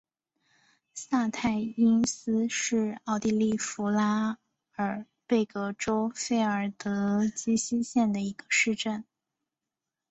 [0.95, 4.39] 萨泰因斯是奥地利福拉
[4.77, 9.05] 尔贝格州费尔德基希县的一个市镇。